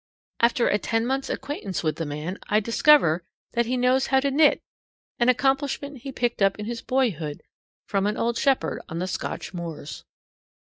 [0.39, 4.31] After a ten months' acquaintance with the man, I discover that he knows how to
[4.31, 4.59] knit,
[5.19, 7.43] an accomplishment he picked up in his boyhood
[7.87, 10.03] from an old shepherd on the Scotch moors.